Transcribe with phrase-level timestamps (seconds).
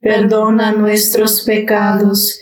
[0.00, 2.40] perdona nuestros pecados,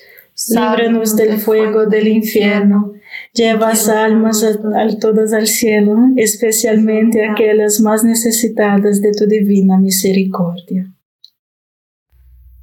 [0.49, 2.93] líbranos del fuego del infierno,
[3.33, 10.93] lleva almas a, todas al cielo, especialmente aquellas más necesitadas de tu divina misericordia.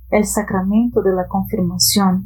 [0.09, 2.25] El sacramento de la confirmación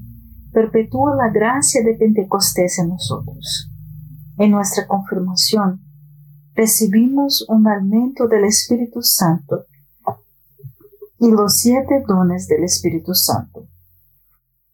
[0.52, 3.70] perpetúa la gracia de Pentecostés en nosotros.
[4.38, 5.82] En nuestra confirmación
[6.56, 9.66] recibimos un aumento del Espíritu Santo
[11.26, 13.68] y los siete dones del Espíritu Santo.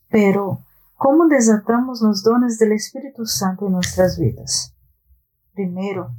[0.10, 4.76] Pero, ¿cómo desatamos los dones del Espíritu Santo en nuestras vidas?
[5.54, 6.14] Primero,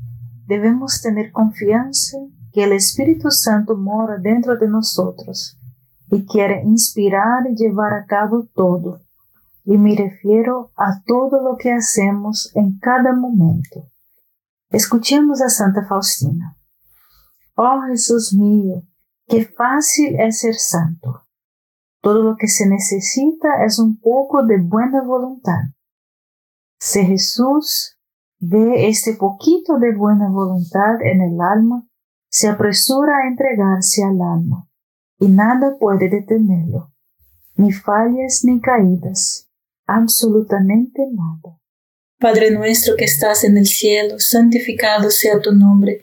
[0.46, 2.16] debemos tener confianza
[2.50, 5.58] que el Espíritu Santo mora dentro de nosotros
[6.10, 9.02] y quiere inspirar y llevar a cabo todo.
[9.64, 13.84] Y me refiero a todo lo que hacemos en cada momento.
[14.70, 16.56] Escuchemos a Santa Faustina.
[17.54, 18.82] Oh Jesús mío,
[19.28, 21.26] Qué fácil es ser santo.
[22.02, 25.70] Todo lo que se necesita es un poco de buena voluntad.
[26.80, 27.96] Si Jesús
[28.40, 31.86] ve este poquito de buena voluntad en el alma,
[32.28, 34.68] se apresura a entregarse al alma
[35.18, 36.92] y nada puede detenerlo,
[37.54, 39.48] ni fallas ni caídas,
[39.86, 41.60] absolutamente nada.
[42.18, 46.02] Padre nuestro que estás en el cielo, santificado sea tu nombre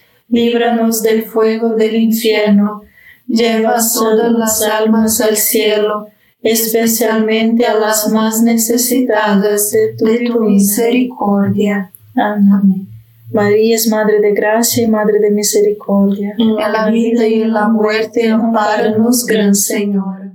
[0.31, 2.81] líbranos del fuego del infierno,
[3.27, 6.07] lleva todas las almas al cielo,
[6.41, 11.91] especialmente a las más necesitadas de tu, misericordia.
[12.15, 12.87] Amén.
[13.31, 16.33] María es Madre de Gracia y Madre de Misericordia.
[16.37, 20.33] En la vida y en la muerte, amparanos, Gran Señor.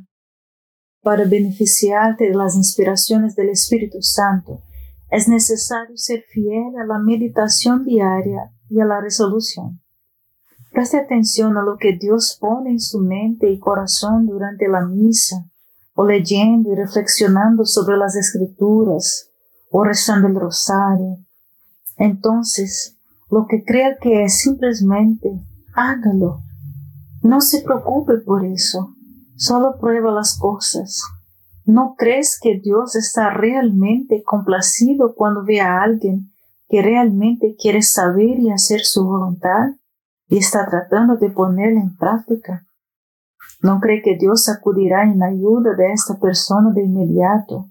[1.03, 4.63] Para beneficiarte de las inspiraciones del Espíritu Santo,
[5.11, 9.81] es necesario ser fiel a la meditación diaria y a la resolución.
[10.77, 15.47] Preste atención a lo que Dios pone en su mente y corazón durante la misa,
[15.95, 19.31] o leyendo y reflexionando sobre las escrituras,
[19.71, 21.27] o rezando el rosario
[21.97, 22.99] entonces,
[23.31, 25.41] lo que crea que es simplemente
[25.75, 26.43] hágalo.
[27.23, 28.95] No se preocupe por eso.
[29.37, 31.03] Solo prueba las cosas.
[31.65, 36.33] ¿No crees que Dios está realmente complacido cuando ve a alguien
[36.69, 39.71] que realmente quiere saber y hacer su voluntad
[40.29, 42.67] y está tratando de ponerla en práctica?
[43.63, 47.71] ¿No cree que Dios acudirá en ayuda de esta persona de inmediato?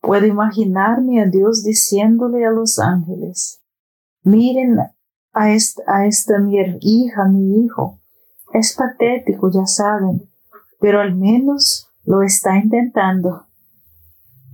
[0.00, 3.62] Puedo imaginarme a Dios diciéndole a los ángeles,
[4.22, 4.78] miren
[5.32, 8.00] a esta, a esta mi hija, mi hijo.
[8.52, 10.28] Es patético, ya saben,
[10.80, 13.46] pero al menos lo está intentando.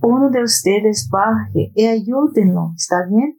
[0.01, 3.38] Uno de ustedes baje y ayúdenlo, ¿está bien?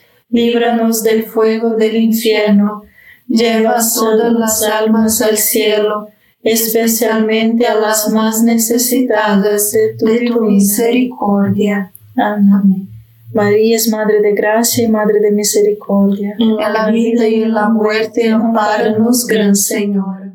[0.31, 2.83] líbranos del fuego del infierno,
[3.27, 6.07] lleva todas las almas al cielo,
[6.41, 11.93] especialmente a las más necesitadas de tu, misericordia.
[12.15, 12.89] Amén.
[13.33, 16.35] María es Madre de Gracia y Madre de Misericordia.
[16.37, 20.33] En la vida y en la muerte, amparanos, Gran Señor.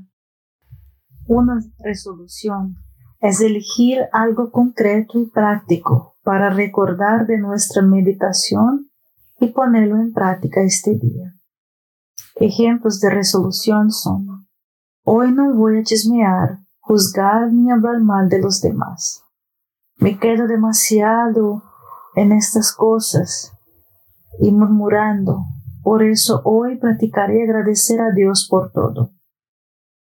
[1.26, 2.76] Una resolución
[3.20, 8.90] es elegir algo concreto y práctico para recordar de nuestra meditación
[9.38, 11.34] y ponerlo en práctica este día.
[12.36, 14.46] Ejemplos de resolución son
[15.04, 19.22] Hoy no voy a chismear, juzgar ni hablar mal de los demás.
[19.98, 21.62] Me quedo demasiado
[22.16, 23.52] en estas cosas
[24.40, 25.44] y murmurando.
[25.82, 29.12] Por eso hoy practicaré agradecer a Dios por todo.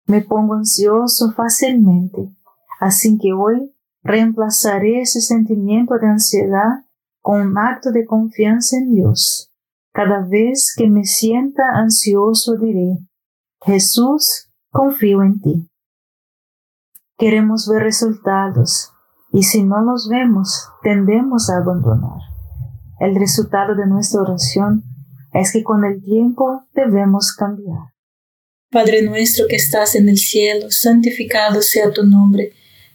[0.07, 2.35] Me pongo ansioso fácilmente,
[2.79, 6.85] así que hoy reemplazaré ese sentimiento de ansiedad
[7.21, 9.51] con un acto de confianza en Dios.
[9.91, 12.97] Cada vez que me sienta ansioso diré,
[13.65, 15.69] Jesús, confío en ti.
[17.17, 18.91] Queremos ver resultados
[19.31, 22.21] y si no los vemos, tendemos a abandonar.
[22.99, 24.83] El resultado de nuestra oración
[25.33, 27.93] es que con el tiempo debemos cambiar.
[28.71, 32.53] Padre nuestro que estás en el cielo, santificado sea tu nombre.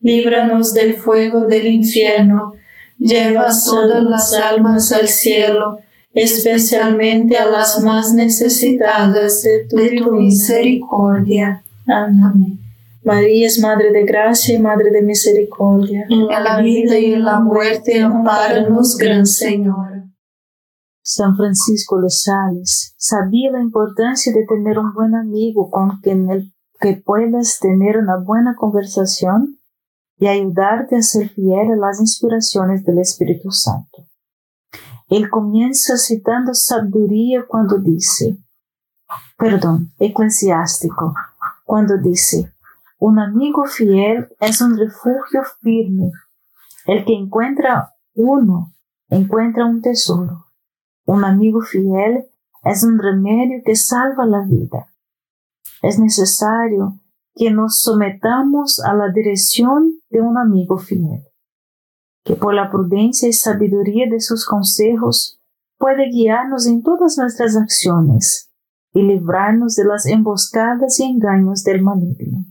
[0.00, 2.54] líbranos del fuego del infierno,
[2.98, 5.78] lleva todas las almas al cielo,
[6.12, 11.62] especialmente a las más necesitadas de tu, misericordia.
[11.86, 12.58] Amén.
[13.04, 16.06] María es Madre de Gracia y Madre de Misericordia.
[16.10, 19.98] En la vida y en la muerte, amparanos, Gran Señor.
[21.02, 26.52] San Francisco de Sales sabía la importancia de tener un buen amigo con quien el,
[26.80, 29.57] que puedas tener una buena conversación
[30.18, 34.04] y ayudarte a ser fiel a las inspiraciones del Espíritu Santo.
[35.08, 38.38] Él comienza citando sabiduría cuando dice,
[39.38, 41.14] perdón, eclesiástico,
[41.64, 42.52] cuando dice,
[42.98, 46.10] un amigo fiel es un refugio firme.
[46.84, 48.72] El que encuentra uno,
[49.08, 50.46] encuentra un tesoro.
[51.06, 52.26] Un amigo fiel
[52.64, 54.88] es un remedio que salva la vida.
[55.80, 56.98] Es necesario
[57.38, 61.22] que nos sometamos a la dirección de un amigo fiel,
[62.24, 65.40] que por la prudencia y sabiduría de sus consejos
[65.78, 68.50] puede guiarnos en todas nuestras acciones
[68.92, 72.44] y librarnos de las emboscadas y engaños del maligno.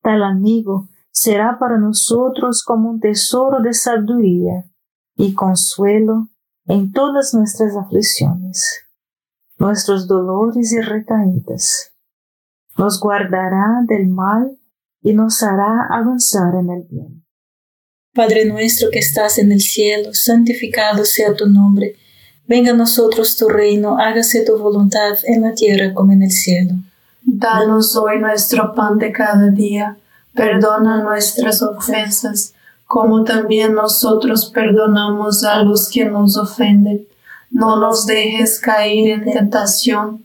[0.00, 4.64] Tal amigo será para nosotros como un tesoro de sabiduría
[5.14, 6.28] y consuelo
[6.64, 8.86] en todas nuestras aflicciones,
[9.58, 11.91] nuestros dolores y recaídas.
[12.76, 14.58] Nos guardará del mal
[15.02, 17.24] y nos hará avanzar en el bien.
[18.14, 21.96] Padre nuestro que estás en el cielo, santificado sea tu nombre.
[22.46, 26.74] Venga a nosotros tu reino, hágase tu voluntad en la tierra como en el cielo.
[27.22, 29.96] Danos hoy nuestro pan de cada día,
[30.34, 32.52] perdona nuestras ofensas,
[32.84, 37.06] como también nosotros perdonamos a los que nos ofenden.
[37.50, 40.24] No nos dejes caer en tentación,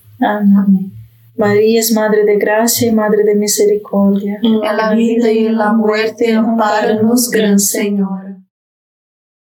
[0.21, 0.93] Amén.
[1.35, 4.39] María es Madre de Gracia y Madre de Misericordia.
[4.43, 8.37] En la vida y en la muerte, amparanos, Gran Señor.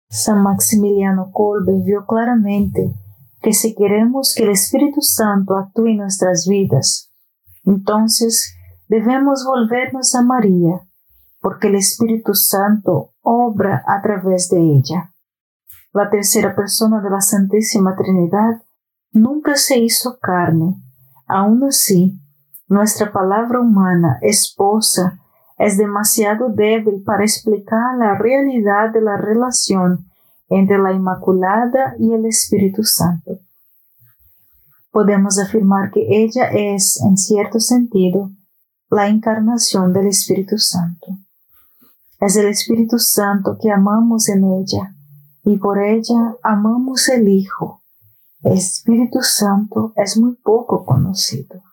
[0.09, 2.93] San Maximiliano Kolbe vio claramente
[3.41, 7.11] que si queremos que el Espíritu Santo actúe en nuestras vidas,
[7.65, 8.55] entonces
[8.87, 10.81] debemos volvernos a María,
[11.41, 15.13] porque el Espíritu Santo obra a través de ella.
[15.93, 18.61] La tercera persona de la Santísima Trinidad
[19.11, 20.75] nunca se hizo carne.
[21.27, 22.19] Aún así,
[22.67, 25.19] nuestra palabra humana, esposa,
[25.57, 30.05] es demasiado débil para explicar la realidad de la relación
[30.47, 33.39] entre la Inmaculada y el Espíritu Santo.
[34.91, 38.31] Podemos afirmar que ella es, en cierto sentido,
[38.89, 41.17] la encarnación del Espíritu Santo.
[42.19, 44.95] Es el Espíritu Santo que amamos en ella
[45.43, 47.78] y por ella amamos el Hijo.
[48.43, 51.63] Espíritu Santo es muy poco conocido.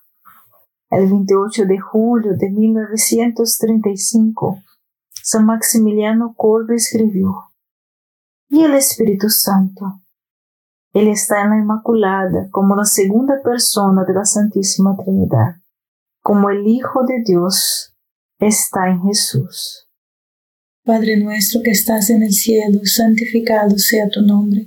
[0.91, 4.59] El 28 de julio de 1935,
[5.23, 7.35] San Maximiliano Kolbe escribió,
[8.49, 10.01] ¿Y el Espíritu Santo?
[10.93, 15.57] Él está en la Inmaculada como la segunda persona de la Santísima Trinidad
[16.27, 17.95] como el Hijo de Dios
[18.41, 19.87] está en Jesús.
[20.85, 24.67] Padre nuestro que estás en el cielo, santificado sea tu nombre.